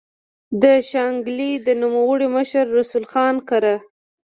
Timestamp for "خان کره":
3.11-3.75